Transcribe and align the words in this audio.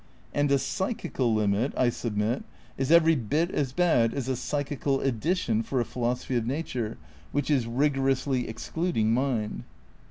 And 0.33 0.51
a 0.51 0.57
psychical 0.57 1.31
limit, 1.31 1.73
I 1.77 1.89
submit, 1.89 2.43
is 2.75 2.91
every 2.91 3.13
bit 3.13 3.51
as 3.51 3.71
bad 3.71 4.15
as 4.15 4.27
a 4.27 4.35
"psychical 4.35 4.99
addition" 4.99 5.61
for 5.61 5.79
a 5.79 5.85
philos 5.85 6.25
ophy 6.25 6.39
of 6.39 6.47
nature 6.47 6.97
which 7.31 7.51
is 7.51 7.67
rigorously 7.67 8.47
excluding 8.47 9.13
mind. 9.13 9.61